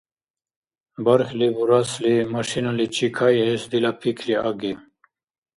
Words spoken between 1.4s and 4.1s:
бурасли, машиналичи кайэс дила